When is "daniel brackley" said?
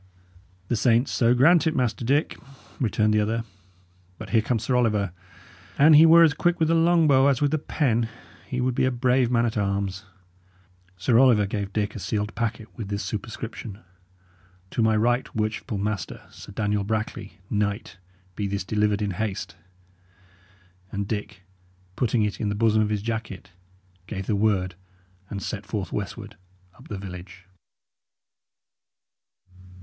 16.51-17.37